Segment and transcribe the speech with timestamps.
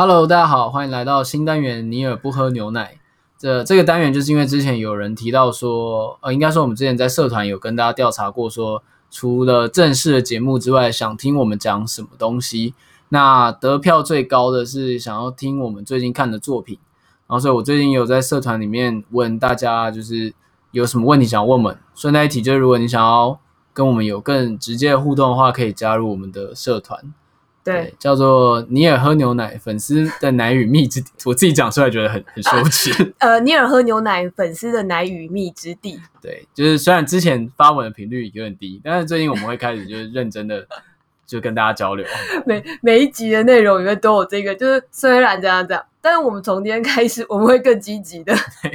[0.00, 1.90] Hello，大家好，欢迎来到新单元。
[1.90, 3.00] 尼尔不喝牛奶。
[3.36, 12.74] 这这个单元就是因为之前有人提到说，呃，应该说我们之前在社团有跟大家调查过说，除了正式的节目之外，想听我们讲什么东西。
[13.08, 16.78] 那得票最高的是想要听我们最近看的作品。
[17.26, 20.32] 然后，所以我最近有在社团里面问大家，就是
[20.70, 21.76] 有什么问题想问我们。
[21.96, 23.36] 顺带一提，就是如果你想要
[23.72, 27.12] 跟我们有更直接的互动的话，可以加入我们的社团。
[27.68, 33.12] 对，叫做尼尔喝牛奶粉丝的奶与蜜之地，我自己讲出来觉得很很羞耻。
[33.20, 36.00] 呃，尼尔喝牛奶粉丝的奶与蜜之地。
[36.22, 40.66] 对，就是虽然之前发文的频率有点低，但是最近我们会开始就是认真的
[41.26, 42.06] 就跟大家交流。
[42.46, 48.34] 每每一集的内容里面都有这个，就是虽然这样这样，但是我们从今天开始我们会更积极的。
[48.62, 48.72] 对，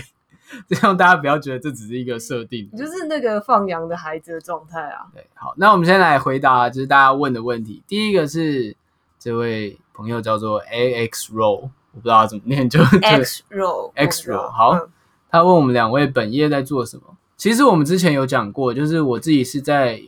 [0.70, 5.08] 这样大家不要觉得这只是一个设定， 就是那个放羊的孩子的状态啊。
[5.14, 7.82] 对，好，那我们先来回答就是大家问的问题。
[7.88, 8.76] 第一个是。
[9.24, 14.50] 这位朋友叫做 A X Roll，我不知道他怎么念，就 X Roll X Roll。
[14.52, 14.90] 好，嗯、
[15.32, 17.04] 他问我们两位本业在做什么？
[17.38, 20.02] 其实我们之前有讲过，就是我自己是在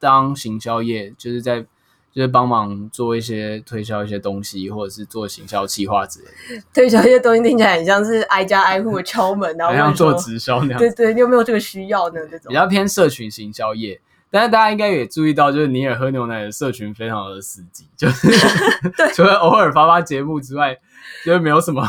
[0.00, 1.60] 当行销业，就是在
[2.10, 6.64] 就是帮忙做一些推销一些东西，或者是做行销企划之类的。
[6.74, 10.78] 推销一些东西听起来很像是挨家挨户的敲门，然后像做直销那样。
[10.80, 12.16] 对对，你有没有这个需要呢？
[12.28, 14.00] 这种比较偏社群行销业。
[14.30, 18.28] 但是大家应该也注意到，就是尼尔喝牛奶的社群非常的死寂， 就是
[18.96, 20.76] 对 除了偶尔发发节目之外，
[21.24, 21.82] 就是没有什么。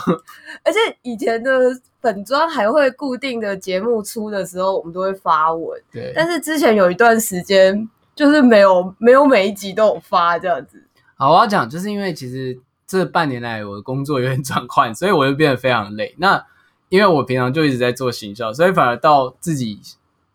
[0.63, 1.51] 而且以前的
[1.99, 5.81] 粉专还会固定的节目出的时候，我们都会发文。
[5.91, 6.13] 对。
[6.15, 10.81] 但是之前有一段时间，就是没有没有每一集都有发这样子。
[11.15, 16.13] 好，我要讲，就是因为其实这半年来我的工作有点转换，所以我就变得非常累。
[16.19, 16.45] 那
[16.89, 19.81] 因为我平常就一直在做行销，所以反而到自己。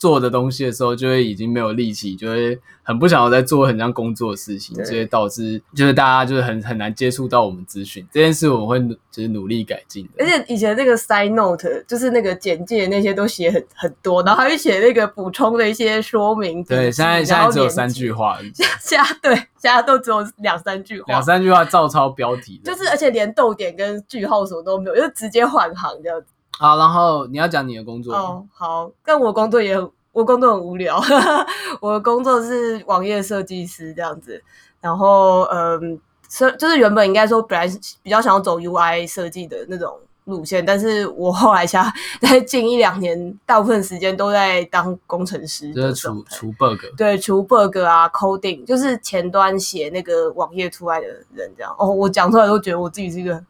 [0.03, 10.25] 做的东西的时候，就会已经没有力气，就会很不想要再做很像工作的事情，所以导致就是大家就是很很难接触到我们资讯这件事，我们会就是努力改进的。
[10.25, 16.65] 而且以前那个 side note 就是那个简介那些都写很很多，然后还会写那个补充的一些说明。
[16.65, 18.37] 对，现在现在只有三句话，
[18.83, 26.27] 现在对现在都只有两三句话，两三句话照抄标题，就是而且连逗点跟句号什么都没有，就直接换行这样子。
[26.59, 28.47] 好，然后你要讲你的工作哦。
[28.53, 31.01] 好，但我工作也很，我工作很无聊。
[31.81, 34.43] 我的工作是网页设计师这样子，
[34.81, 35.99] 然后嗯，
[36.29, 37.67] 设就是原本应该说本来
[38.03, 41.85] 比较想要走 UI 设计的那种路线，但是我后来想
[42.21, 51.75] 在近一两年，大部分时间都在当工程师，就是除除 bug，对，除 bug 啊，coding，就是前端写那个网页出来的人这样。
[51.77, 53.43] 哦，我讲出来都觉得我自己是一个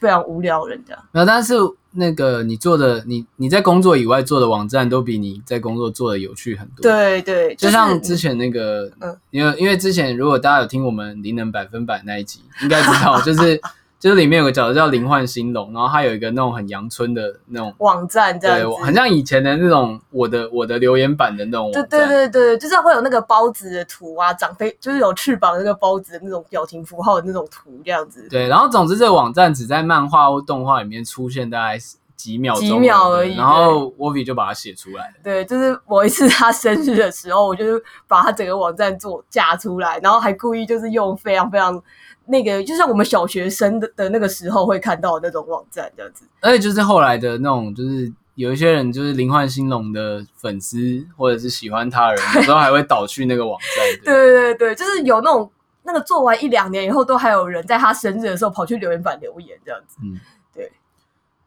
[0.00, 1.00] 非常无聊人这样。
[1.12, 1.54] 没有，但是。
[1.92, 6.82] 那个你做的，你你在工作以外做的网站，都比你在工作做的有趣很多。
[6.82, 13.60] 对对，就像之前那个，嗯，因为因为之前如果大家有听我们灵能百分百那一集，应该知道， 就是。
[14.00, 21.70] 就是里面有个角色叫灵幻兴隆，然后他有一个那种很阳春的那种网站，这样对，很像以前的那种我的我的留言板的那种。
[21.70, 28.26] 对对对对，就是会有那个包子的图啊，长飞就是有翅膀的那个包子的那种表情符号的那种图这样子。
[28.30, 31.78] 对，然后总之这个网站只在漫画或动画里面出现大概
[32.16, 33.36] 几秒钟，几秒而已。
[33.36, 35.12] 然后 Wovi 就把它写出来。
[35.22, 41.82] 对，就是某一次他生日的时候，我就是把他整个网站做架出来，然后还故意就是用非常非常。
[42.30, 50.78] 那个就像我们小学生的的那个时候会看到的那种网站这样子，而且就是后来的那种，就是有一些人就是林幻兴隆的粉丝，
[51.16, 53.84] 或者是喜欢他的人，有时候还会导去那个网站。
[54.04, 55.50] 对对对对，就是有那种
[55.82, 59.98] 那个做完一两年以后，都还有人在他生日的时候跑去留言板留言这样子。
[60.02, 60.18] 嗯，
[60.54, 60.70] 对。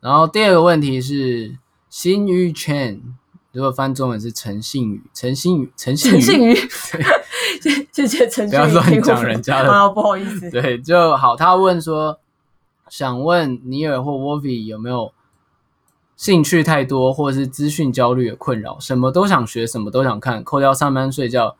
[0.02, 1.58] 然后第二个问题是
[1.90, 3.00] 新宇 Chen，
[3.53, 6.56] 如果翻中文是陈信宇，陈信宇，陈信宇。
[7.94, 10.50] 谢谢陈，不要乱讲人家的，啊，不好意思。
[10.50, 11.36] 对，就好。
[11.36, 12.19] 他问说，
[12.90, 15.14] 想问尼尔或 Wovi 有没有
[16.18, 18.80] 兴趣太多，或者是资讯焦虑的困扰？
[18.80, 21.56] 什么都想学，什么都想看，扣掉上班睡觉，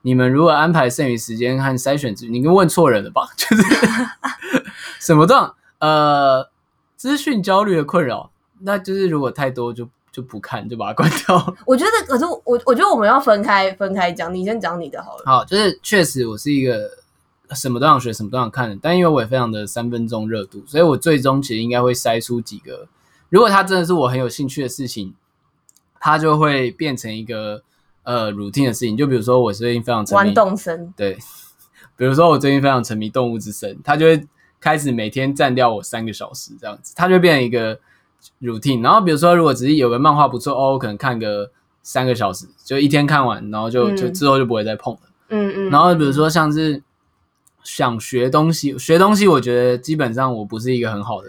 [0.00, 2.14] 你们如何安排剩余时间和筛选？
[2.30, 3.28] 你跟问错人了吧？
[3.36, 3.62] 就是
[4.98, 5.36] 什么都
[5.78, 6.48] 呃，
[6.96, 8.30] 资讯焦虑的困扰，
[8.60, 9.86] 那就是如果太多就。
[10.14, 11.54] 就不看，就把它关掉。
[11.66, 14.32] 我觉得，可是我我觉得我们要分开分开讲。
[14.32, 15.22] 你先讲你的好了。
[15.26, 16.88] 好，就是确实我是一个
[17.50, 22.86] 什么都想学、什么都想看的，但因为我也非常的三分钟热度，所以我最终其实应该会筛出几个。
[23.28, 25.12] 如果它真的是我很有兴趣的事情，
[25.98, 27.60] 它就会变成一个
[28.04, 28.96] 呃 routine 的事情。
[28.96, 31.18] 就比如说我最近非常沉迷玩动森，对，
[31.98, 34.24] 比如说我最近非常沉迷动物之森，它就会
[34.60, 37.76] 开始每天占掉我三个小时这样子，它就变成一个。
[38.40, 41.50] routine，然后比如说，如果只是有个漫画不错哦，我可能看个
[41.82, 45.00] 三个小时，就一天看完，然后就就之后就不会再碰了。
[45.28, 45.70] 嗯嗯。
[45.70, 46.82] 然后比如说像是
[47.62, 51.28] 想学东西，学东西，我觉得基本上我不是一个很好的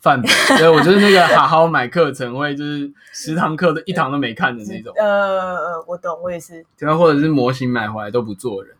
[0.00, 4.92] 范本，所以我就是那个 好好买课程，会就是十堂课都一堂都没看的那种。
[4.96, 6.64] 呃，我懂，我也是。
[6.78, 8.74] 然后，或者是模型买回来都不做人。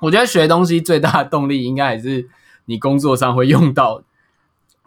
[0.00, 2.28] 我觉得学东西最大的动力应该还是
[2.64, 4.02] 你工作上会用到，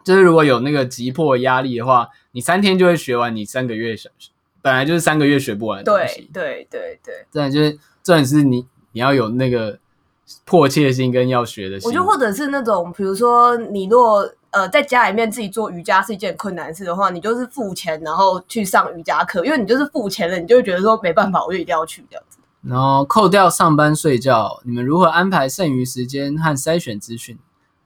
[0.06, 4.12] 就是如果有那个急迫压力的话，你三天就会学完，你三个月想
[4.62, 6.30] 本来就是三个月学不完的东西。
[6.32, 7.72] 对对对对，真的就是
[8.04, 9.76] 重点是你你要有那个
[10.44, 11.88] 迫切性跟要学的心。
[11.88, 22.38] 我觉得或者是那种，比如说你若呃在家里面自己做瑜伽是一件困难事的话，你就是付钱然后去上瑜伽课，因为你就是付钱了，你就会觉得说没办法，我就一定要去这样子。
[22.62, 27.36] 然后扣掉上班睡觉，你们如何安排剩余时间和筛选资讯？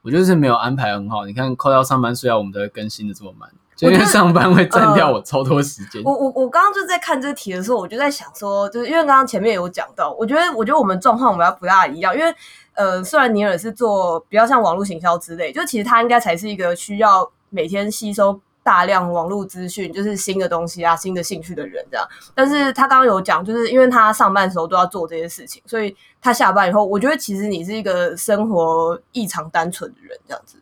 [0.03, 1.27] 我就是没有安排很好。
[1.27, 6.03] 你看，扣掉上班睡觉，我们都会更新的这么慢，就因为上班会占掉我超多时间。
[6.03, 12.35] 呃、我我我刚刚就在看这个题的时候，我就在想说，就是因为刚刚前面有讲到，我觉得我觉得我们状况我们要不大一样，因为
[12.75, 18.41] 呃，虽然尼尔是做比较像网络行销之类，就其实他应该才是一个需要每天吸收。
[18.71, 22.07] 大量网络资讯就是新的东西啊，新的兴趣的人这样。
[22.37, 30.57] 但是他刚刚有讲，就是因为他上班的时候都要做这些事情，所以他下班以后，我觉得其实你是一个生活异常单纯的人这样子。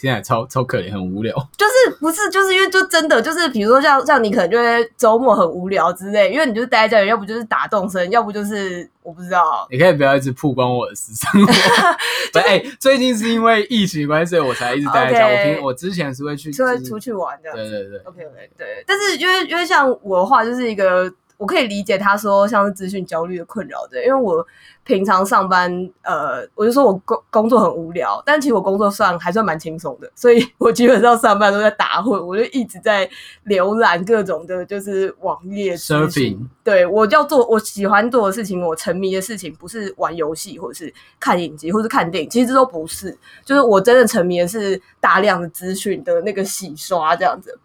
[0.00, 1.34] 现在超超可怜，很无聊。
[1.58, 9.66] 就是不是就是因为就真的就是，比如说像像你可能就会周末很无聊之类，因为你就待在家里，要不就是打动身，要不就是我不知道。
[9.70, 11.52] 你可以不要一直曝光我的私生活。
[12.40, 15.26] 哎、欸，最近是因为疫情关系，我才一直待在家。
[15.26, 17.50] Okay, 我平我之前是会去，是会出去玩的。
[17.52, 17.98] 对对对。
[18.04, 18.84] OK OK 对。
[18.86, 21.12] 但是因为因为像我的话，就是一个。
[21.38, 24.44] 我可以理解他说像是资讯焦虑的困扰的，因为我
[24.84, 25.70] 平常上班，
[26.02, 33.08] 呃，我就说我工工作很无聊，但其实我工作上还算蛮轻松的，所以 我基本上上班都在打混，我就一直在
[33.46, 36.38] 浏览各种的，就是网页 surfing。
[36.64, 47.56] 对，我要做我喜欢做的事情，我沉迷的事情，不是玩游戏，或者是看影集，或是看电影，其实这都不是，就是我真的沉迷的是大量的资讯的那个洗刷这样子。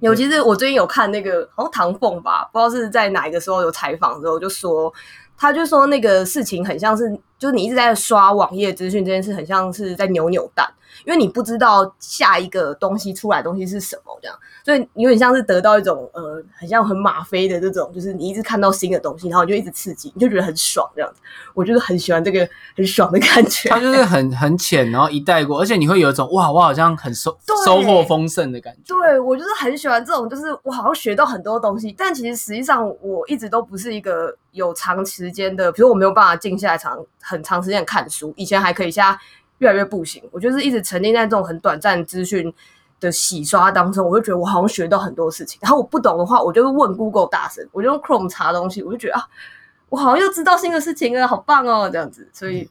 [0.00, 4.92] 尤其是我最近有看那个，好像唐凤吧，不知道是在哪一个时候有采访的时候，就说，
[5.40, 10.70] 他就说那个事情很像是，就是你一直在刷网页资讯这件事，很像是在扭扭蛋。
[11.06, 21.20] 因为你不知道下一个东西出来的东西是什么，这样，所以有点像是得到一种呃，很像很吗啡的这种，就是你一直看到新的东西，然后你就一直刺激，你就觉得很爽，这样子。
[21.54, 22.46] 我就是很喜欢这个
[22.76, 23.68] 很爽的感觉。
[23.70, 27.34] 它就是很很浅，然后一带过，而且你会有一种哇，我好像很收
[27.64, 28.92] 收获丰盛的感觉。
[28.94, 39.18] 对，我就是很喜欢这种，就是我好像学到很多东西，但其实实际上我一直都不是一个有长时间的，比如我没有办法静下来长很长时间看书，以前还可以，现在。
[39.60, 42.50] 越来越不行，我就是一直沉浸在这种很短暂资讯
[42.98, 45.58] 的洗刷当中，我就觉得我好像学到很多事情。
[45.60, 49.28] 然后我不懂的话，我就问 Google 大神，我就用 Chrome 查东西，我就觉得啊，
[49.90, 52.26] 我好像又知道新的事情了，好棒哦，这样子。
[52.32, 52.66] 所以，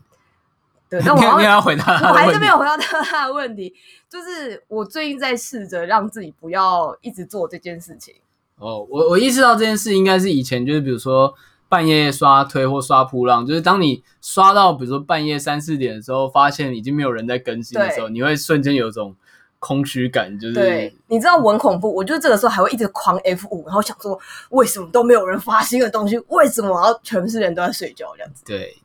[0.90, 3.72] 对，那我要，要回答，我还是没有回答他的问题。
[4.10, 8.16] 就是我最近在试着让自己不要一直做这件事情。
[8.58, 11.36] 哦，我我意识到这件事应该是以前就是比如说。
[11.70, 19.16] 半夜刷推或刷铺浪，就是当你刷到比如说半夜三四点的时候，发现已经没有人在更新的时候，你会瞬间有一种
[19.60, 20.38] 空虚感。
[20.40, 24.20] 就是对，你知道我很恐怖，我就这个时候还会一直狂 F 五，然后想说
[24.50, 26.18] 为什么都没有人发新的东西？
[26.30, 28.44] 为什么要全世界人都在睡觉这样子？
[28.48, 28.76] 对，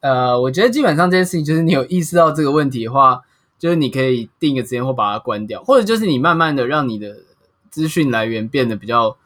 [0.00, 3.22] 呃，我觉得基本上这件事情就是你有意识到这个问题的话，
[3.58, 7.16] 就是你可以定一个时间或把它关掉，或者就是你慢慢的让你的
[7.70, 9.16] 资讯来源变得比较。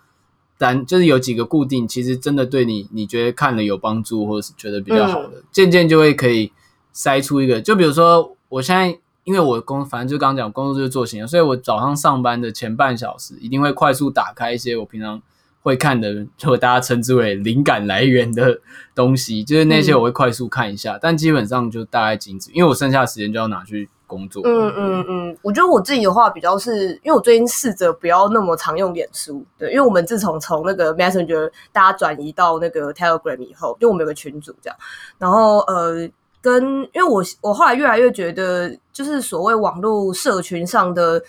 [0.62, 6.52] 但就是有几个固定，其实真的对你，你觉得看了有帮助，或者是觉得比较好的，渐、嗯、渐就会可以
[6.94, 7.60] 筛出一个。
[7.60, 15.20] 就比如说，我现在因为我工，反正就刚刚讲工作就是做型，所以我早上上班的前半小时一定会快速打开一些我平常
[15.62, 18.60] 会看的，就大家称之为灵感来源的
[18.94, 23.88] 东西，就是那些我会快速看一下，嗯、但基本上就大概仅止，因为我剩下的时间就要拿去。
[24.12, 34.76] 工作，嗯嗯嗯，我觉得我自己的话比较是，因为我最近试着不要那么常用脸书，对，因为我们自从从那个 Messenger 大家转移到那个 Telegram 以后，就我们有个群组这样，
[35.18, 36.06] 然后呃，
[36.42, 41.22] 跟因为我我后来越来越觉得，就是所谓网络社群上的。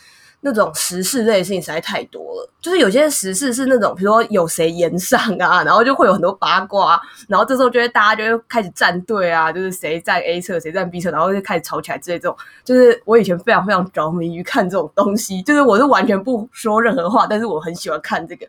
[0.45, 12.35] 那种时事类的事情实在太多了，就是有些时事是那种，比如说有谁炎上啊，然后就会有很多八卦，然后这时候就会大家就会开始站队啊，就是谁站 A 侧，谁站 B 侧，然后就开始吵起来之类这种。
[12.65, 18.45] 就是我以前非常非常着迷于看这种东西，就是我是完全不说任何话，但是我很喜欢看这个，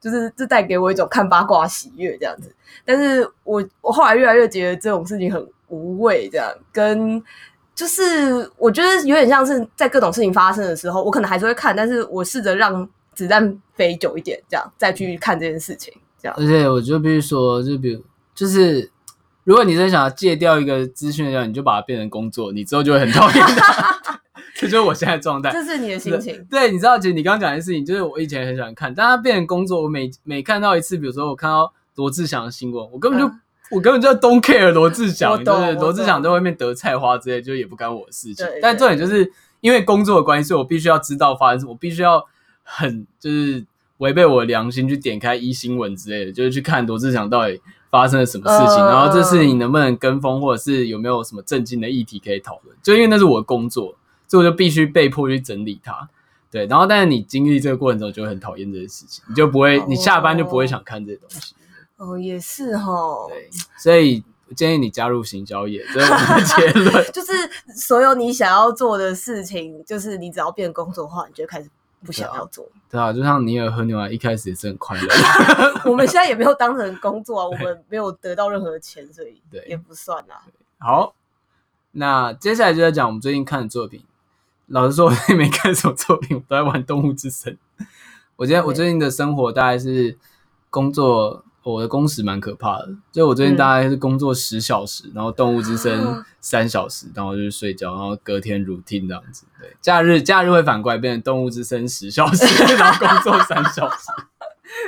[0.00, 2.50] 就是这带给我一种看八卦喜悦这样子。
[2.86, 7.22] 但是我我后来越来越觉得这种事情很无味，这样跟。
[7.74, 15.92] 就是我觉得有点像是在各种事情发生的时候，我可能还是会看，但是我试着让子弹飞久一点，这样再去看这件事情。
[16.22, 18.02] 这样，而且我就必须说，就比如
[18.34, 18.90] 就是
[19.44, 24.00] 如果你真想要戒掉一个资讯的话，你就把它变成工作，你之后就会很讨厌它。
[24.56, 26.46] 这就是我现在状态，这是你的心情。
[26.48, 33.40] 对，你知道，其实你刚刚讲的事情，就是我以前很喜欢看，但它变成工作，我每每看到一次，比如说我看到罗志祥的新闻，我根本就、嗯、
[33.74, 38.46] 我根本就 don't care 罗志祥，就是罗志祥在外面得菜花之类，就也不干我的事情。
[38.62, 42.24] 但重点就是因为工作的关系，所以我必须要知道发生什么，我必须要
[42.62, 43.64] 很就是
[43.98, 53.96] 违背我的良心去点开一新闻之类的，就是去看罗志祥到底发生了什么事情，呃、然后这事情能不能跟风，或者是有没有什么震惊的议题可以讨论，就因为那是我的工作。
[54.26, 56.08] 所以我就必须被迫去整理它，
[56.50, 61.54] 对，然后但是你经历这个过程中就会很讨厌这些事情，你就不会，你下班就不会想看这些东西。
[61.96, 63.26] 哦，也是哈。
[63.28, 63.48] 对，
[63.78, 67.04] 所以我建议你加入行销业，这是我的结论。
[67.12, 67.32] 就是
[67.76, 71.70] 所有你想要做的事情，就是你只要变工作的话，你就开始
[72.04, 72.66] 不想要做。
[72.90, 75.08] 对啊，就像尼尔和牛奶一开始也是很快乐。
[75.90, 80.42] 我们现在也没有当成工作啊，我们没有得到任何钱，所以对也不算啊。
[80.78, 81.14] 好，
[81.92, 84.04] 那接下来就在讲我们最近看的作品。
[84.66, 87.52] 老实说，我也没看什么作品，我都在玩《动物之森》。
[88.36, 90.18] 我今天我最近的生活大概是
[90.70, 92.90] 工作，我的工时蛮可怕的。
[93.10, 96.00] 就我最近大概是工作十小时，嗯、然后《动物之森》
[96.40, 99.46] 三小时，然后就是睡觉，然后隔天 routine 这样子。
[99.58, 102.44] 对，假日假日会反过来变成《动物之森》十小时，
[102.76, 104.10] 然后工作三小时。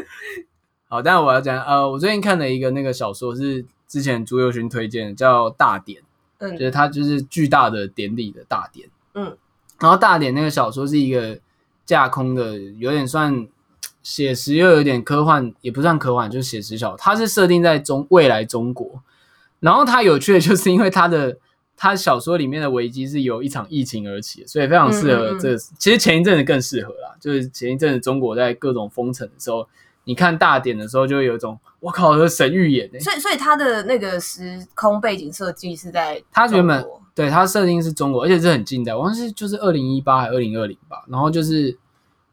[0.88, 6.02] 好，但是我要讲，呃，我最近看了一个那个小说，是之前朱宥勋推荐的，叫《大典》，
[6.38, 9.36] 嗯，就是它就是巨大的典礼的大典，嗯。
[9.78, 11.38] 然后大典那个小说是一个
[11.84, 13.46] 架空的，有点算
[14.06, 16.96] 写实又有点科幻，也不算科幻，就是写实小说。
[16.96, 19.02] 它是设定在中未来中国，
[19.58, 21.36] 然后它有趣的就是因为它的
[21.76, 25.56] 它小说里面的危机是由一场疫情而起，所以非常适合这。
[25.56, 29.66] 其实前一阵子更适合啦，就是前一阵子中国在各种封城的时候，
[30.04, 33.00] 你看大典的时候就会有一种我靠，这神预言欸。
[33.00, 36.86] 所以所以它的那个时空背景设计是在它原本。
[37.12, 41.02] 对，它设定是中国，而且是很近代，我像是就是二零一八还是二零二零吧。
[41.08, 41.76] 然后就是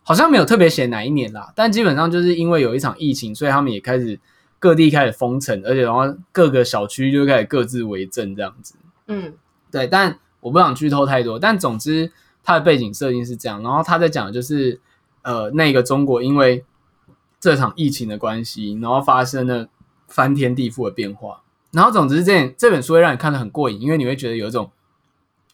[0.04, 4.20] 好像没有特别写哪一年啦，但基本上就是因为有一场疫情，所以他们也开始
[4.60, 8.76] 各地开始封城，而且然后各个小区就开始各自为政这样子。
[9.08, 9.34] 嗯，
[9.72, 11.40] 对，但我不想剧透太多。
[11.40, 12.12] 但总之，
[12.44, 13.64] 它的背景设定是这样。
[13.64, 14.80] 然后他在讲的就是
[15.22, 16.64] 呃，那个中国因为
[17.40, 19.68] 这场疫情的关系，然后发生了
[20.08, 21.42] 翻天地覆的变化。
[21.72, 24.70] 然后，总之，这这本书会让你看得很过瘾，因为你会觉得有一种，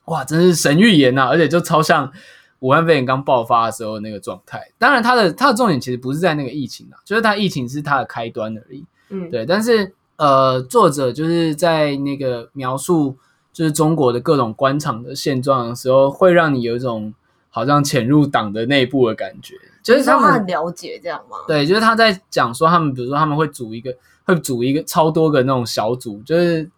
[0.05, 1.27] 哇，真是神预言呐、啊！
[1.29, 2.11] 而且就超像
[2.59, 4.71] 武汉肺炎刚爆发的时候那个状态。
[4.77, 8.85] 当然，它的它的重点其实不是在那个疫情啊，就是它疫情是它的开端而已。
[9.09, 9.45] 嗯，对。
[9.45, 13.15] 但是，呃，作者就是在那个描述
[13.51, 17.13] 就是中国的各种官场的现状的时候，会让你有一种
[17.49, 19.55] 好像潜入党的内部的感觉。
[19.81, 21.37] 就是他们很了解这样吗？
[21.47, 23.93] 对，就是他在讲说他们，比如说他们会组一个。
[24.25, 26.69] 会组一个超多个那种小组，就是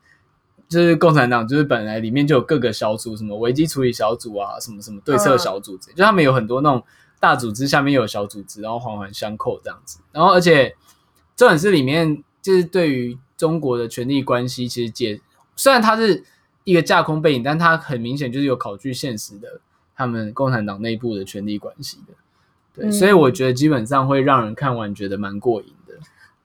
[0.72, 6.82] 就是共产党，就是本来里面就有各个小组，什么危机处理小组啊，什么什么对策小组，就他们有很多那种
[7.20, 10.00] 大组织下面又有小组织，然后环环相扣这样子。
[10.14, 10.74] 然后而且
[11.36, 15.20] 这本书里面就是对于中国的权力关系，其实解
[15.58, 16.24] 虽然它是
[16.64, 19.60] 一个架空背景，但它很明显就是有考据现实的，
[19.94, 22.14] 他们共产党内部的权力关系的。
[22.74, 25.74] 对，所以我觉得基本上会让人看完觉得蛮过瘾。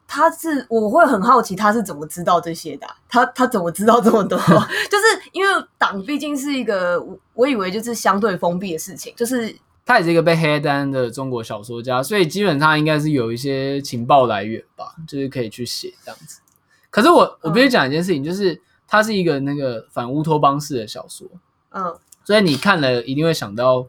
[0.09, 4.39] 他是我会很好奇他是怎么知道这些的，啊，他他怎么知道这么多？
[4.89, 16.41] 就是因为党毕竟是一个，我以为就是相对封闭的事情，就是他也是一个被黑单的中国小说家，所以基本上应该是有一些情报来源吧，就是可以去写这样子。
[16.91, 21.27] 可是我我必须讲一件事情，就是它是一个那个反乌托邦式的小说，
[21.71, 21.95] 嗯，
[22.25, 23.87] 所以你看了一定会想到。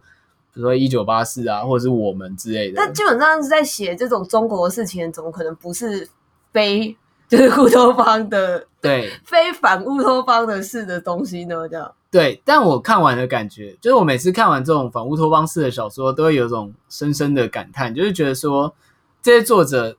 [0.57, 2.73] 比如说一九八四啊，或者是我们之类的。
[2.77, 6.09] 但基本上是在写这种中国的事情，怎么可能不是
[6.51, 6.97] 非
[7.27, 8.65] 就是乌托邦的？
[8.81, 11.69] 对， 非反乌托邦的事的东西呢？
[11.69, 11.93] 这样。
[12.09, 18.73] 对，但我看完的感觉，就是我每次看完这种反乌托邦式的小说，都会有一种深深的感叹，就是觉得说
[19.21, 19.95] 这些作者，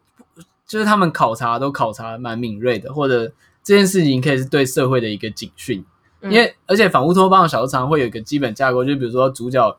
[0.67, 3.31] 就是他们考察都考察蛮敏锐的，或者
[3.63, 5.85] 这件事情可以是对社会的一个警讯。
[6.23, 9.79] 嗯、因为而且反乌托邦的小说常常会有一个基本架构，就比如说主角。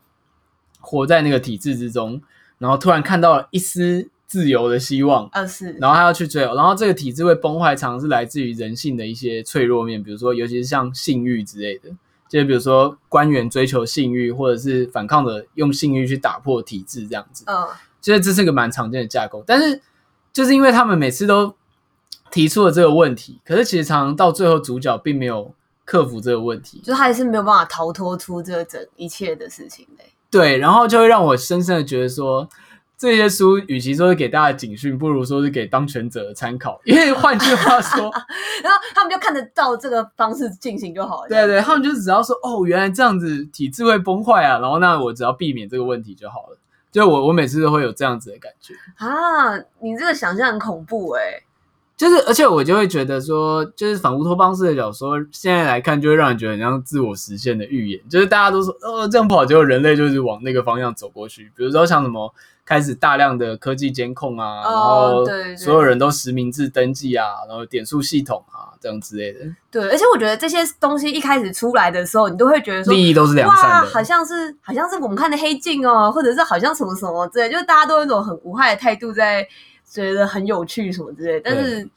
[0.79, 2.21] 活在那个体制之中，
[2.57, 11.89] 然后突然看到了一丝自由的希望，啊是，然后他要去追，然后这个体制会崩坏，常常是来自于人性的一些脆弱面，比如说，尤其是像性欲之类的，
[12.27, 17.67] 就比如说官员追求性欲，或者是反抗的用性欲去打破体制这样子，嗯，
[18.01, 19.81] 其实这是个蛮常见的架构，但是
[20.31, 21.55] 就是因为他们每次都
[22.29, 25.51] 提出了这个问题，可是其实常常到最后主角并没有
[25.85, 30.05] 克服这个问题，就他还是没有办法逃脱出这整一切的事情嘞。
[30.31, 32.47] 对，然后就会让我深深的觉得说，
[32.97, 36.79] 这些书与其说是给大家警讯，不如说是给当权者的参考。
[36.85, 38.03] 因为换句话说，
[38.63, 41.29] 然后他们就看得到这个方式进行就好了。
[41.29, 46.57] 对对，他们就只要说哦，原来这样子体制会崩坏啊，然后那我只要避免这个问题就好了。
[46.91, 51.43] 就我我每次都会有这样子的感觉啊，你这个想象很恐怖哎、欸。
[51.99, 57.99] 就是，而且我就会觉得说，就是反乌托邦式的小说，现在来看就会让人觉得很像自我实现的预言。
[58.09, 61.51] 就是大家都说，哦，这样不好，结果人类就是往那个方向走过去。
[61.57, 62.33] 比如说像什么
[62.65, 65.25] 开始大量的科技监控啊，然后
[65.57, 69.39] 所有人都实名制登记啊，然后点数系统啊，这样之类的。
[69.69, 79.45] 对，而且我觉得这些东西一开始出来的时候，你都会觉得说，利益都是良善的，好像是好像是我们看的黑镜哦，或者是好像什么什么之类，就是大家都有一种很无害的态度在。
[79.89, 81.89] 觉得很有趣什么之类，但是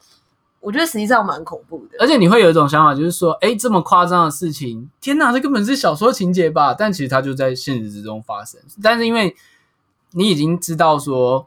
[0.59, 1.97] 我觉得实际上蛮恐怖的。
[1.99, 6.73] 而且你会有一种想法，就是说，哎、欸，这么夸张的事情，天哪，这根本是小说情节吧？
[6.73, 8.59] 但其实它就在现实之中发生。
[8.81, 9.35] 但是因为
[10.11, 11.45] 你已经知道说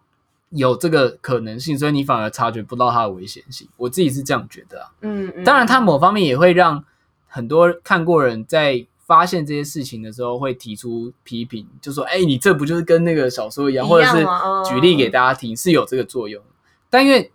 [0.50, 3.66] 有这个可能性，所以你反而察觉不到它的危险性。
[3.76, 4.90] 我自己是这样觉得啊。
[5.00, 5.44] 嗯嗯。
[5.44, 6.84] 当然，它某方面也会让
[7.26, 14.26] 很多看过人在发现这些事情的时候会提出批评，就说：“哎、欸，你这不就是跟那个小说一样？”或者是
[14.68, 16.42] 举例给大家听，是有这个作用。
[16.90, 17.30] 但因为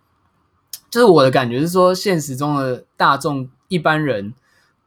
[0.90, 4.34] 就是我的感觉是说，现实中的大众一般人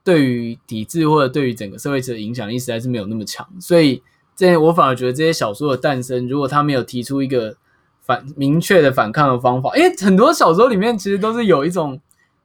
[0.04, 4.04] 对于抵制或者对于整个社会的影响力实在是没有那么强，所以
[4.36, 7.58] 这我反而觉得这些小说的诞生，如果他没有提出一个
[8.02, 12.00] 反明确的反抗的方法，因为很多小说里面其实都是有一种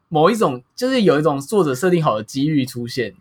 [0.08, 3.14] 某一种，就是有一种作者设定好的机遇出现。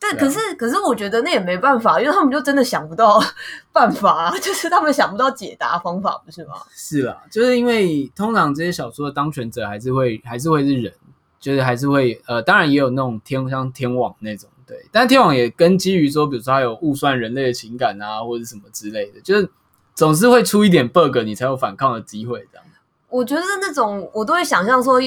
[0.00, 3.20] 对，可是可是我觉得那也没办法，因为他们就真的想不到
[3.72, 6.54] 办法啊， 就是他们想不到解答方法，不是吗？
[6.70, 10.92] 是啦，就是因为通常这些小说的当权者还是会还是会是人，
[11.40, 19.50] 就是还是会呃，当然也有那种天像天网那种，对，但天网也跟基于说，比如说他有误算人类的情感啊，或者什么之类的，就是
[19.94, 22.64] 总是会出一点 bug，你才有反抗的机会，这样。
[23.08, 25.00] 我觉得那种我都会想象说。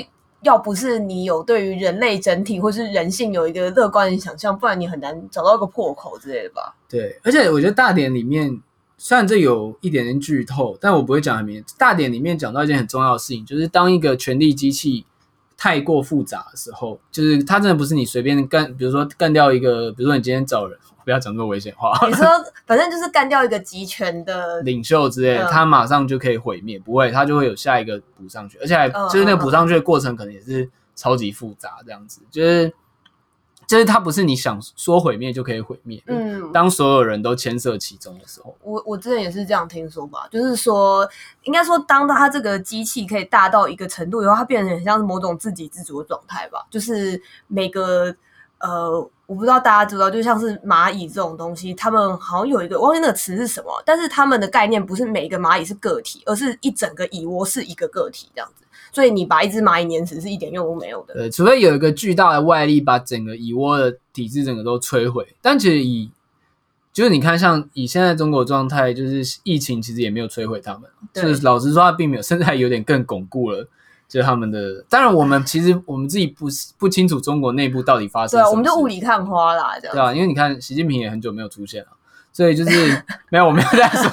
[0.43, 6.75] 要不是你有对于人类整体或是人性有一个乐观的想象，不然你很难找到一个破口之类的吧？
[6.89, 8.61] 对，而且我觉得大典里面
[8.97, 11.63] 虽然这有一点点剧透，但我不会讲很明。
[11.77, 15.05] 大典里面讲到一件很重要的事情，就是当一个权力机器
[15.61, 20.75] 太过复杂的时候，就是它真的不是你随便干，比如说干掉一个，比如说你今天找人。
[21.03, 21.91] 不要讲这么危险话。
[22.07, 22.27] 你说，
[22.67, 32.71] 反正就是干掉一个集权的 领袖之类的，他马上就可以毁灭，不会，他就会有下一个补上去，而且还就是那个补上去的过程可能也是超级复杂，这样子，就是
[33.71, 36.03] 就是它不是你想说毁灭就可以毁灭。
[36.07, 41.07] 嗯，当所有人都牵涉其中的时候，我我之前也是这样听说吧，就是说，
[41.43, 48.13] 应该说，当它这个机器可以大到一个程度以后，它变成很像是某种自给自足的状态吧，就是每个。
[48.63, 48.91] 呃，
[49.25, 58.63] 我不知道大家知道，就像是蚂蚁这种东西，他们好像有一个，我忘记那个词是什么，但是他们的概念不是每一个蚂蚁是个体，而是一整个蚁窝是一个个体这样子。
[58.91, 61.13] 所以你把一只蚂蚁碾死是一点用都没有的。
[61.13, 65.25] 对，除非有一个巨大的外力把整个蚁窝的体制整个都摧毁。
[65.41, 66.11] 但其实以
[66.93, 73.67] 就是你看，像以现在中国状态，就是疫情其实也没有摧毁他们，就是老实说，它并没有，甚至还有点更巩固了。
[74.09, 78.43] 就他们的，当然我们其实我们自己不不清楚中国内部到底发生什么。
[78.43, 79.95] 对，我们就雾里看花啦，这样。
[79.95, 81.91] 对啊，因为你看习近平也很久没有出现了，
[82.33, 84.11] 所以就是 没有，我没有在说。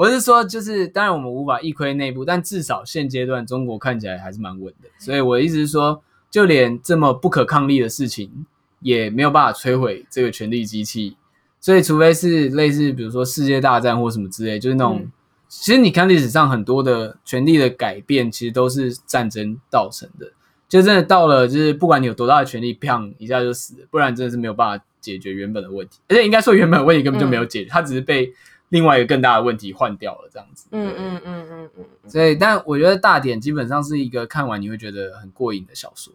[0.00, 4.88] 我是说，就是当然我们无法一窥内部，但至少现阶段中国看起来还是蛮稳的。
[4.98, 8.46] 所以我的意思是说，就连这么不可抗力的事情，
[8.80, 11.18] 也没有办法摧毁这个权力机器。
[11.60, 15.00] 所以除非是类似比如说世界大战或什么之类，就是那种。
[15.02, 15.12] 嗯
[15.50, 20.30] 其实你看历史上很多的权力的改变，其实都是战争造成的。
[20.68, 25.98] 就真的到了，就是不管你有多大的权力，砰一下就死了，不然真的是没有办法解决原本的问题。
[26.08, 28.32] 而且应该说原本的问题根本就没有解决，嗯、它只是被
[28.70, 30.66] 另外一个更大的问题换掉了这样子。
[30.72, 31.84] 嗯嗯嗯嗯嗯。
[32.10, 36.12] 所以，但我觉得大典基本上是一个看完你会觉得很过瘾的小说。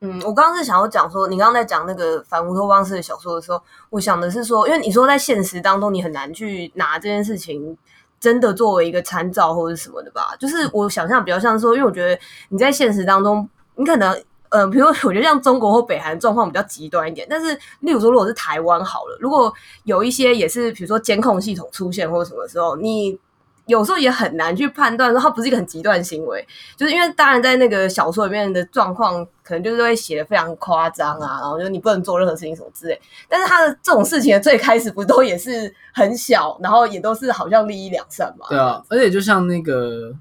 [0.00, 7.76] 嗯，我刚刚是想要讲说，你刚刚在讲那个反乌托邦式的小说的时候，我想的是说，因为你说在现实当中你很难去拿这件事情。
[8.20, 14.14] 真的作为一个参照或者什么的吧，就是我想象比较像是说，因为我觉得你在现实当中，你可能，
[14.50, 19.52] 呃，比如我觉得像中国或北韩状况比较极端一点，但是例如说如果是台湾好了，如果
[19.84, 23.18] 有一些也是比如说监控系统出现或者什么时候，你。
[23.66, 26.44] 有时候也很难去判断说它不是一个很极端行为，
[26.76, 33.00] 就是因为当然在那个小说里面的状况，可能就是会写的非常夸张啊，然后就是你不能做任何事情什么之类。
[33.28, 38.46] 但是他的这种事情的最开始不都也是很小，然后也都是好像利益两善嘛？
[38.48, 40.12] 对啊，而且就像那个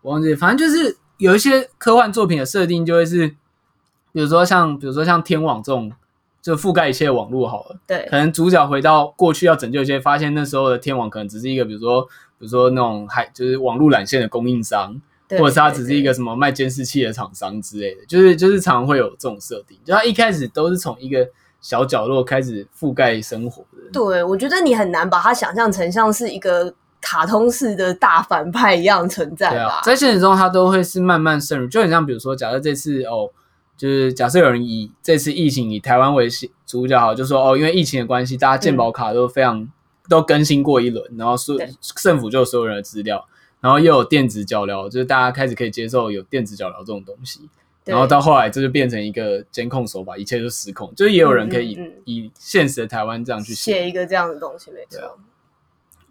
[0.00, 3.32] 我忘记，反正就是有一些科幻作品的设定就会是，
[4.12, 5.92] 比如说像比如说像天网这种。
[6.42, 12.02] 就覆盖一切网络好了，对，可能主角回到过去要拯救一些，发现那时候的天网可能只是一个，比如说，
[12.36, 21.24] 比比如说那种还就是网络缆线的供应商，或者是他只是一个什么卖监视器的厂商之类的，就是就是常常会有这种设定，就他一开始都是从一个
[21.60, 23.90] 小角落开始覆盖生活的。
[23.92, 29.74] 对，我觉得你很难把它想象成像是一个卡通式的大反派一样存在吧？
[29.74, 33.30] 啊，在现实中，它都会是慢慢渗入，就很像比如说，假设这次哦，
[33.76, 36.28] 就是假设有人以这次疫情以台湾为
[36.66, 39.60] 主角，好，就说哦，因为疫情的关系，大家健保卡都非常。
[39.60, 39.70] 嗯
[40.08, 41.56] 都更新过一轮，然后所
[42.02, 43.24] 政府就有所有人的资料，
[43.60, 47.48] 然后又有电子脚镣，就是大家开始可以接受有电子脚镣这种东西，
[47.84, 55.16] 然后到后来这就变成一个监控手法，一切都失控，就是也有人可以以，嗯嗯嗯以现实的台湾这样去写一个这样的东西，没错。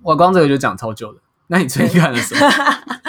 [0.02, 2.50] 我光这个就讲超久了，那你最近看了什么？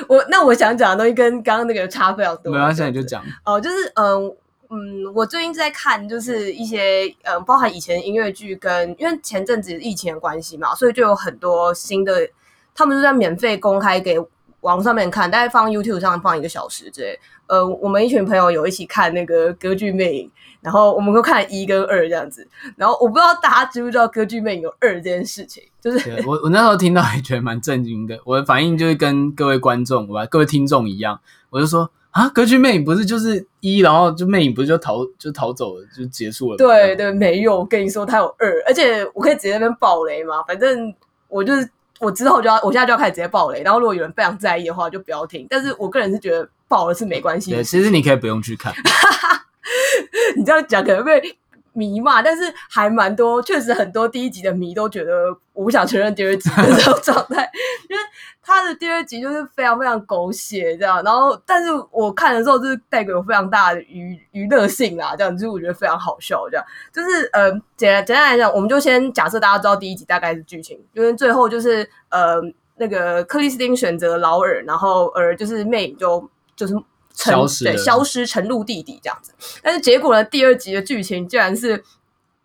[0.00, 4.36] 就 是我那我想讲的东西跟刚刚那个差非常多，没关系，你就讲哦，就是嗯。
[4.70, 12.28] 嗯，我最近在看，就是一些嗯，包含以前音乐剧跟，因为前阵子疫情的关系嘛，所以就有很多新的，
[12.74, 14.18] 他们就在免费公开给
[14.60, 17.18] 网上面看，大概放 YouTube 上放一个小时之类。
[17.46, 20.26] 呃，我们一群朋友有一起看那个《歌剧魅影》，
[20.60, 22.46] 然后我们都看一跟二这样子。
[22.76, 31.90] 然后我不知道大家知不知道《歌剧魅影》有二这件事情，就是我我那时候听到也觉得蛮震惊的，我的反应就是跟各位观众吧，各位听众一样，我就说。
[32.10, 36.56] 啊，歌剧魅影不是就是一，然后就魅影不是就逃就逃走了，就结束了。
[36.56, 37.58] 对对，没有。
[37.58, 40.42] 我跟你说，它有二，而且我可以直接在那边爆雷嘛。
[40.42, 40.92] 反正
[41.28, 41.68] 我就是
[42.00, 43.62] 我之后就要，我现在就要开始直接爆雷。
[43.62, 45.46] 然后如果有人非常在意的话，就不要听。
[45.48, 47.50] 但是我个人是觉得爆了是没关系。
[47.50, 48.72] 对，其实你可以不用去看。
[50.36, 51.38] 你这样讲可能会。
[51.78, 57.48] 迷嘛，但是还蛮多，确实很多第一集的迷都觉得我不想承认第二集的这种状态，
[57.88, 58.02] 因为
[58.42, 72.40] 他的第二集就是非常非常狗血这样，然后但是我看的时候就是带给我非常大的娱娱乐性啦，这样就是我觉得非常好笑，这样就是呃简简单来讲，我们就先假设大家知道第一集大概是剧情，因为最后就是呃
[72.76, 76.74] 那个克里斯汀选择劳尔，然后而就是魅影就就是。
[77.24, 80.22] 消失对，消失沉入地底这样子，但是结果呢？
[80.22, 81.82] 第二集的剧情竟然是，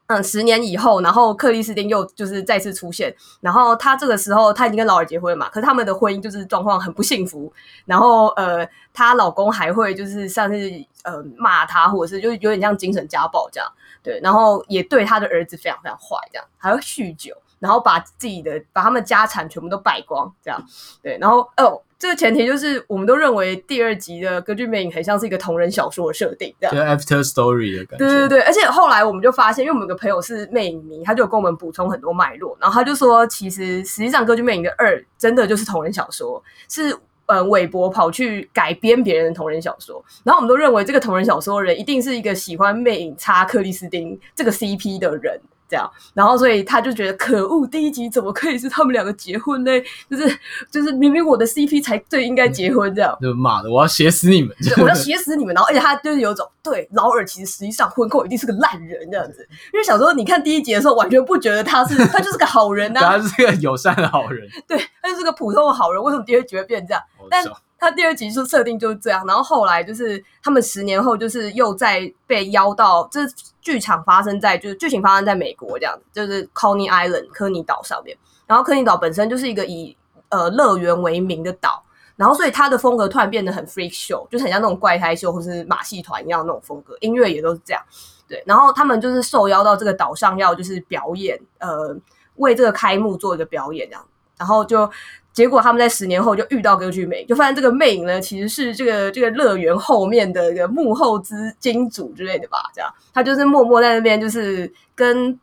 [0.07, 7.53] 嗯，十年以后，然后克里斯汀又就是再次出现，然后他这个时候他已经跟劳尔结婚了嘛，可是他们的婚姻就是状况很不幸福，
[7.85, 20.59] 然后呃，她老公还会就是像是呃骂她，或者是就是有点像精神家暴这样，对，然后也对他的儿子非常非常坏，这样还会酗酒，然后把自己的把他们家产全部都败光，这样，
[21.03, 21.65] 对，然后哦。
[21.65, 26.75] 呃这个前提就是，我们都认为第二集的《歌剧魅影》很像是一个同人小说的设定，这样。
[26.75, 28.05] 就 After Story 的感觉。
[28.05, 36.93] 对对对，而且后来我们就发现，因为我们有个朋友是魅影迷，他就跟我们补充很多脉络，然后他就说，其实实际上《歌剧魅影》的二真的就是同人小说，是
[37.27, 45.39] 呃韦伯跑去改编别人的同人小说，然后我们都认为这个同人小说的人一定是一个喜欢魅影插克里斯汀这个 CP 的人。
[45.69, 49.71] 这样，然后所以他就觉得可恶，第一集怎么可以是他们两个结婚呢？
[50.09, 53.17] 就是就是明明我的 CP 才最应该结婚这样。
[53.21, 54.55] 就妈的，我要写死你们！
[54.81, 55.53] 我要写死你们！
[55.53, 67.01] 然后而且他就是有种对劳尔其实实际上婚后一定是个烂人这样子，因为小时候你看第一集的时候完全不觉得他是他就是个好人呐、啊， 他是个友善的好人，对，他就是个普通的好人，为什么第二集会变这样？
[67.29, 67.43] 但
[67.83, 73.19] 他第二集就设定就是这样，然后后来就是他们十年后就是又再被邀到，这
[73.61, 78.17] 剧场发生在就是剧情发生在美国这样子，就是 Coney Island 科尼岛上面。
[78.47, 79.95] 然后科尼岛本身就是一个以
[80.29, 81.83] 呃乐园为名的岛，
[82.15, 87.83] 然后所以它的风格突然变得很 freak show，就是很像那种怪胎秀或是马戏团一样那种风格，音乐也都是这样。
[88.27, 91.95] 对，然后他们就是受邀到这个岛上要就是表演，呃，
[92.35, 94.05] 为这个开幕做一个表演这样，
[94.37, 94.89] 然后就。
[95.33, 105.37] 结果他们在十年后就遇到歌剧魅影，就发现这个魅影呢其实是这个这个乐园后面的一个幕后资金主之类的吧，这样他就是默默在那边，就是跟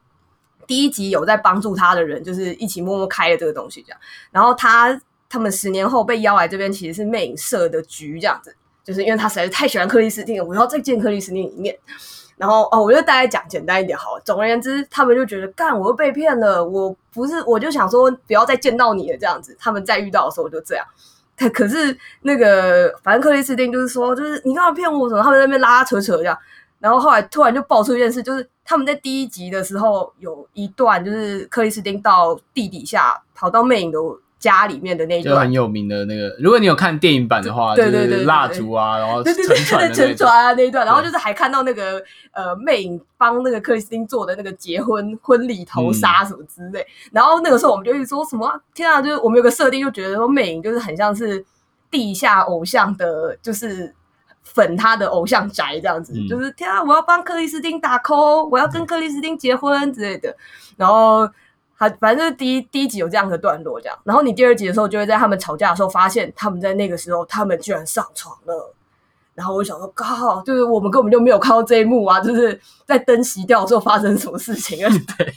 [0.66, 3.98] 第一集有在帮助他的人，就是一起默默开了这个东西，这样。
[4.30, 11.76] 然后他他们十年后被邀来这边，其实是魅影设的局，这样子，就是因为他实在是太喜欢克里斯汀了，我要再见克里斯汀一面。
[12.40, 14.22] 然后哦，我就大概讲简单一点好了。
[14.24, 16.64] 总而言之，他们就觉得干，我又被骗了。
[16.64, 19.54] 我不是，我就想说不要再见到你了这样子。
[19.60, 20.86] 他们再遇到的时候就这样。
[21.36, 25.22] 可可是那个，反正克里斯汀就是说，就是你干嘛骗我什么？
[25.22, 26.34] 他们在那边拉拉扯扯这样。
[26.78, 33.98] 然后后来突然就爆出一件事，就是他们在第一集的时候有一段，就是克里斯汀到地底下跑到魅影的。
[34.40, 39.34] 家里面的那段就很有名的那个，如果你有看电影版的话，对对对，蜡烛啊，然后沉
[39.66, 51.44] 船的沉船啊那一段，然后就是还看到那个呃魅影帮那个克里斯汀做的那个结婚婚礼头纱什么之类，然后那个时候我们就一直说什么天啊，就是我们有个设定就觉得说魅影就是很像是
[51.90, 53.94] 地下偶像的，就是
[54.42, 60.34] 粉他的偶像宅这样子，就是天啊，我要帮克里斯汀打 call，我要跟克里斯汀结婚之类的，
[60.78, 61.28] 然后。
[61.80, 63.98] 他反正就是第一第一集有这样的段落，这样。
[64.04, 68.74] 然后你第二集的时候，就会在他们吵架的时候，发现他们在那个时候，他们居然上床了。
[69.34, 72.20] 然后我就想说，靠，就是我们根本就没有看到这一幕啊！
[72.20, 74.92] 就是在灯熄掉的时候发生什么事情啊？
[75.16, 75.34] 对，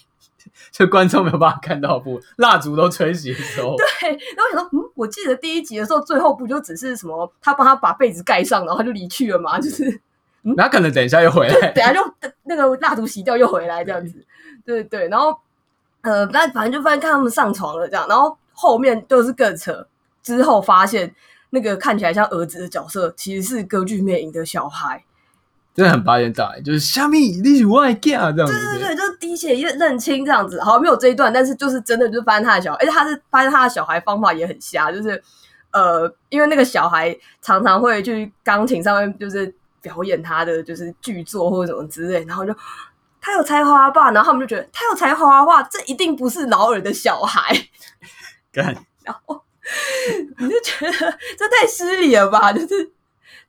[0.70, 3.78] 就观众没有办法看到不，蜡烛都吹熄的时候。
[3.78, 9.58] 对，然后我想说，嗯，我记得第一集的时候，最后不就只是什么，他帮他把被子盖上，然后他就离去了嘛？
[9.62, 9.90] 就是，
[10.44, 12.02] 嗯，那可能等一下又回来，等下就
[12.44, 14.26] 那个蜡烛熄掉又回来这样子。
[14.66, 15.34] 对对，然后。
[16.04, 19.86] 呃，但反正就发现看他们上床了这样，然后后面就是更扯。
[20.22, 21.14] 之后发现
[21.50, 25.04] 那个看起来像儿子的角色，其实是歌剧魅影的小孩，
[25.76, 28.54] 真的很八点档，就是虾米你是外嫁这样子。
[28.54, 30.62] 对对对，就是滴血认认亲这样子。
[30.62, 35.22] 好，没有这一段，但是就是真的就是发现他的小孩，而且他是发现他的小孩方法也很瞎，就是
[35.72, 42.56] 呃，因为那个小孩常常会去钢琴上面就是表演他的就是剧作或者什么之类，然后就。
[43.26, 44.12] 他有才华吧？
[44.12, 47.56] 然后他们就觉得他有才华的话，这一定不是劳尔的小孩。
[48.52, 48.66] 干，
[49.02, 49.42] 然后
[50.40, 52.52] 你就觉得这太失礼了吧？
[52.52, 52.92] 就是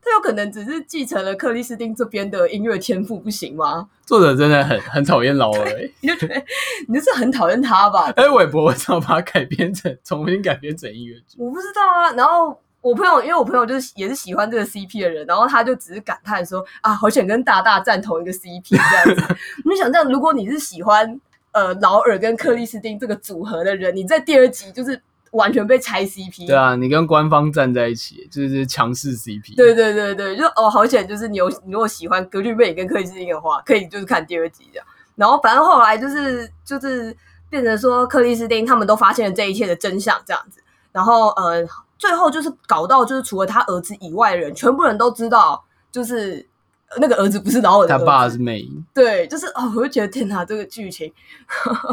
[0.00, 3.88] 他有可能只是继承了克里斯汀这边的音乐天赋，不行吗？
[4.06, 5.66] 作者真的很很讨厌劳尔，
[6.00, 6.40] 你就觉得
[6.86, 8.12] 你就是很讨厌他吧？
[8.14, 11.36] 哎，韦伯为什么把它改编成重新改编成音乐剧？
[11.38, 12.12] 我不知道啊。
[12.12, 12.60] 然后。
[12.84, 19.36] 我朋友，因为我朋友就是也是喜欢这个 CP 的人，然后他就只是感叹说啊，好想跟大大站同一个 CP 这样子。
[19.64, 21.18] 你想这样，如果你是喜欢
[21.52, 26.46] 呃劳尔跟克里斯汀这个组合的人，你在第二集就是完全被拆 CP。
[26.46, 29.56] 对啊，你跟官方站在一起，就是强势 CP。
[29.56, 34.86] 对对对对，就哦，好险，就是你有你如果喜欢歌剧魅影跟克里斯汀的话，可以就是看第二集这样。
[35.16, 37.16] 然后反正后来就是就是
[37.48, 40.60] 变成说克里斯汀他们都发现了这一切的真相这样子，
[40.92, 41.66] 然后呃。
[41.98, 46.46] 最后就是搞到，就是除了他儿子以外的人，全部人都知道，就是
[46.98, 48.84] 那个儿子不是老尔的，他爸是魅影。
[48.92, 51.12] 对，就是哦，我就觉得天哪，这个剧情，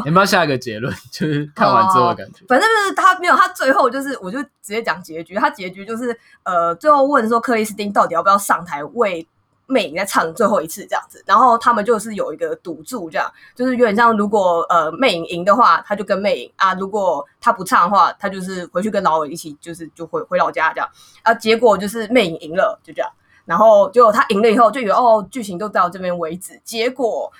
[0.04, 0.94] 你要不要下一个结论？
[1.10, 2.44] 就是看完之后的感觉。
[2.48, 5.34] 反正就是他没有，他最后就是，我就直接讲结局。
[5.34, 9.26] 他结局就是，呃，最后问说克里斯汀到底要不要上台为。
[9.72, 20.88] 魅影在唱最后一次这样子，然后他们就是有一个赌注，这样就是有点像，如果呃魅影赢的话，他就跟魅影啊；如果他不唱的话，他就是回去跟老二一起，就是就回回老家这样
[21.22, 21.32] 啊。
[21.32, 23.10] 结果就是魅影赢了，就这样。
[23.46, 26.60] 然后结果他赢了以后，就以为哦，剧情都到这边为止。
[26.62, 27.32] 结果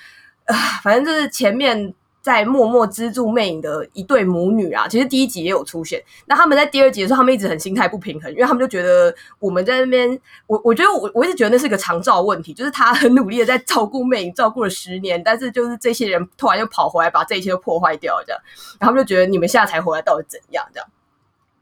[0.47, 1.95] 啊、反正就是前面。
[2.23, 6.01] 在默默资助魅影的一对母女啊，其实第一集也有出现。
[6.27, 18.41] 那他们在第二集的时候，他们一直很心态不平衡，因为他们就觉得我们在那边，我我觉得我我一直觉得那是个长照问题，就是他很努力的在照顾魅影，照顾了十年，但是就是这些人突然又跑回来，把这一切都破坏掉，这样，
[18.79, 20.89] 然后他们就觉得你们现在才回来，到底怎样这样？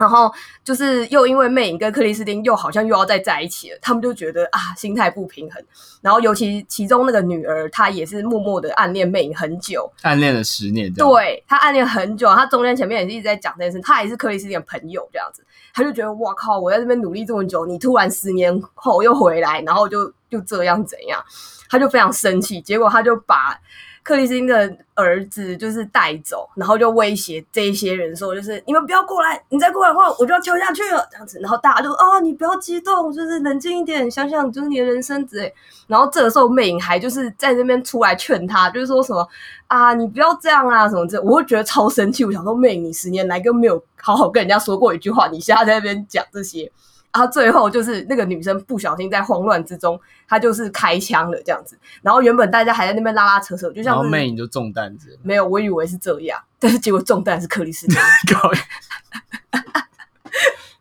[0.00, 0.32] 然后
[0.64, 5.62] 就是又因为魅影跟克里斯汀又好像又要再在一起了，他们就觉得啊，心态不平衡。
[6.00, 10.90] 然后尤其其中那个女儿，她也是默默的暗恋魅影很久，暗恋了十年。
[10.94, 13.78] 对，她暗恋很久，她中间前面也是一直在讲这件事。
[13.82, 21.22] 她也是克里斯汀的朋友这样子，她就觉得哇靠，我在这边努力这么久，你突然十年后又回来，然后就就这样怎样？
[21.68, 23.60] 她就非常生气，结果她就把。
[24.02, 35.54] 克里斯汀的儿子就是带走，然后就威胁这些人说：“就是你们不要过来，你再过来的话，我就要跳下去了。”这样子，然后大家就啊、你不要激动，就是冷静一点，想想就是你的人生之类。
[35.86, 39.26] 然后这个时候，魅影还就是在那边出来劝他，就是说什么
[39.66, 42.24] 啊，你不要这样啊，什么这，我会觉得超生气。
[42.24, 46.70] 我想说，魅影，你十年来都没有好好跟人家说过一句话，你现在在那边讲这些。
[47.12, 51.76] 然后最后就是那个女生不小心在慌乱之中，她就是开枪了这样子。
[52.02, 55.18] 然后原本大家还在那边拉拉扯扯，就像是魅影就中弹子。
[55.22, 57.96] 没有，我以为是这样，但是结果中弹是克里斯汀。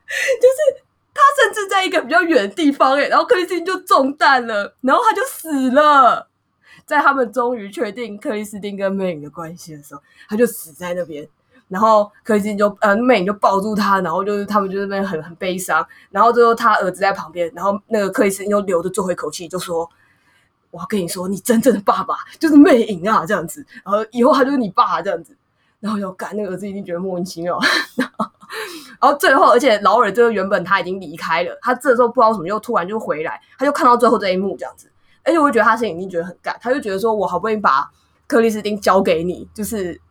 [0.10, 6.28] 就是他甚至在一个比较远的地方诶，然后克里斯汀就中弹了，然后他就死了。
[6.86, 11.28] 在他们终于确定克里斯汀跟魅影的关系的时候，他就死在那边。
[11.70, 15.88] 然后克里斯汀就呃魅影就抱住他，然后就是他们就那边很很悲伤。
[16.10, 19.90] 然后最后他儿子在旁边，然后那个克里斯汀又留着最后一口气，就说
[20.72, 23.66] ：“我要跟你说，你真正的爸爸就是魅影啊，这样子。
[23.86, 25.36] 然后以后他就是你爸这样子。”
[25.80, 27.58] 然后就干那个儿子一定觉得莫名其妙。
[27.96, 28.12] 然
[29.00, 34.92] 后，最后，而且劳尔就是原本他已经离开了，他这时候不知道什么又突然就回来，他就看到最后这一幕这样子。
[35.24, 37.90] 而且我觉得他心里一定觉得很干，他就觉得说：“我好不容易把
[38.28, 40.02] 克里斯汀交给你，就是。”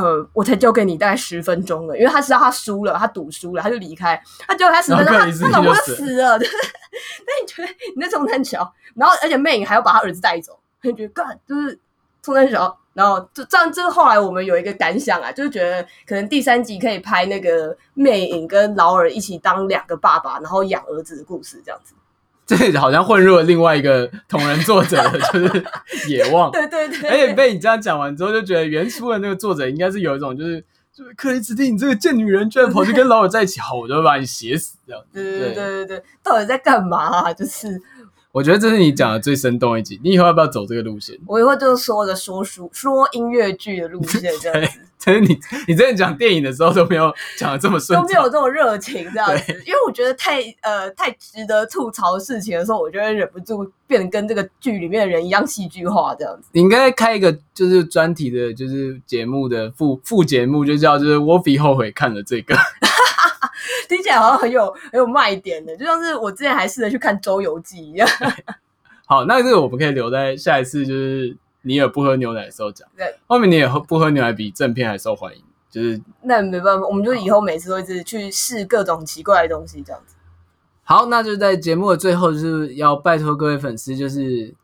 [0.00, 4.20] 呃，我才交给你大概十分钟了，因为他知道他输了，他赌输了，他就离开。
[4.40, 6.38] 他结果他十分钟，他他老婆就死了。
[6.40, 6.46] 那
[7.40, 11.78] 你觉得你在冲三桥，然后而且魅影还要把他儿子带走，你觉得干就是
[12.22, 13.70] 冲三桥，然后就这样。
[13.72, 21.94] 就是后来我们有一个感想啊，就是觉得可能第三集可以拍那个魅影跟劳尔一起当两个爸爸，然后养儿子的故事这样子。
[22.56, 25.64] 这好像混入了另外一个同人作者的，就是
[26.08, 26.50] 野望。
[26.50, 27.08] 对 对对。
[27.08, 35.00] 而且被你这样讲完之后，就觉得原初的那个作者应该是有一种，就是就是克里斯汀，你这个贱女人，居然跑去跟老友在一起，好，我就会把你写死这样。
[35.12, 37.32] 对对对对对，到底在干嘛啊？
[37.32, 37.80] 就是。
[38.32, 41.18] 我觉得这是你讲的最生动一集，你以后要不要走这个路线？
[41.26, 44.78] 我以后就是说个说书、说音乐剧的路线这样子。
[45.02, 45.28] 但是你
[45.66, 49.52] 你真的讲电影的时候都没有讲的这么顺，都没有这么热情这样子。
[49.66, 56.50] 因为我觉得太呃太值得吐槽的事情的时候，我就会忍不住变得跟这个剧里面的人一样戏剧化这样子。
[56.52, 62.54] 你应该开一个就是专题的，就是节目的副副节目，就叫就是我比后悔看了这个。
[64.10, 68.08] 听起来好像很有很有卖点的，就像是我之前还试着去看《周游记》一样。
[69.06, 72.88] 好，那这个我们可以留在下一次，就是尼尔不喝牛奶的时候讲。
[72.96, 80.14] 对，后面你也喝不喝牛奶比正片还受欢迎，就是那没办法，我们就以后每次都一直去试各种奇怪的东西，这样子。
[80.84, 84.54] 好，那就在节目的最后，就是要拜托各位粉丝，就是。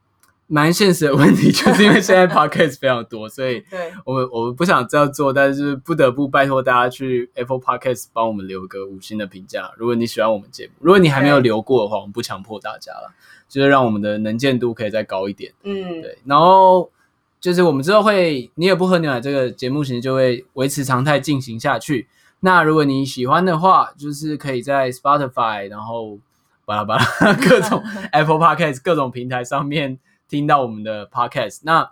[0.48, 3.64] 蛮现实的问题，就是因为现在 podcast 非常多，所以
[4.06, 9.72] 我们我们不想这样做，但是不得不拜托大家去 Apple Podcast 帮我们留个五星的评价。
[9.76, 13.12] 如果你喜欢我们节目，如果你还没有留过的话，我们不强迫大家了，
[13.48, 15.52] 就是让我们的能见度可以再高一点。
[15.64, 16.16] 嗯，对。
[16.24, 16.88] 然后
[17.40, 22.06] 就是我们之后会，你也不喝牛奶这个节目型就会维持常态进行下去。
[22.38, 26.18] 那如果你喜欢的话，就是可以在 Spotify，然后
[26.64, 27.82] 巴拉巴拉 各种
[28.12, 29.98] Apple Podcast 各种平台上面。
[30.28, 31.90] 听到我们的 podcast，那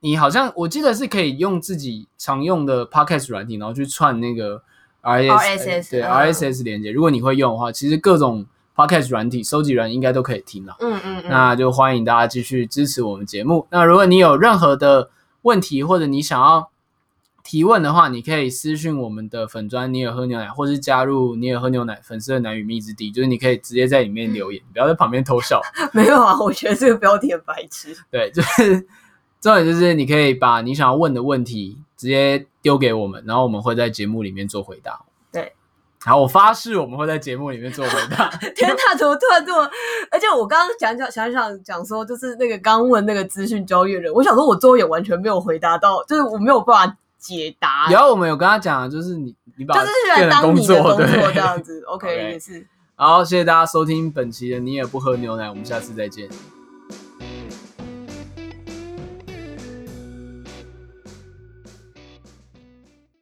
[0.00, 4.60] 你好像我记得是可以用自己常用的 podcast 软体，然后去串那个
[5.02, 6.90] RSS 对 RSS 连接。
[6.90, 10.76] 如果你会用的话，其实各种 podcast 软体收集人应该都可以听了。
[10.80, 13.66] 嗯嗯，那就欢迎大家继续支持我们节目。
[13.70, 15.10] 那如果你有任何的
[15.42, 16.68] 问题，或者你想要
[17.44, 25.60] 提问的话，你可以私讯我们的粉砖尼尔喝牛奶，或是加入尼尔喝牛奶粉丝的男与蜜之地，就是你可以直接在里面留言，不要在旁边偷笑。
[25.92, 27.96] 没有啊，我觉得这个标题很白痴。
[28.10, 28.86] 对，就是
[29.42, 35.00] 重点就是你可以把你想要问的问题直接丢给我们，然后我们会在节目里面做回答。
[35.32, 35.52] 对，
[36.04, 38.28] 好，我发誓我们会在节目里面做回答。
[38.54, 39.68] 天哪，怎么突然这么？
[40.12, 46.96] 而且我刚刚讲讲想想讲说，就是那个刚问那个资讯交易人，我想说我最后也完全没有回答到，就是我没有办法。
[47.22, 47.88] 解答。
[47.88, 52.66] 然后我们有跟他讲，就是你你把就是来当你的工作这样子，OK 也是。
[52.96, 56.28] 好，谢谢大家收听本期的你也不喝牛奶，我们下次再见。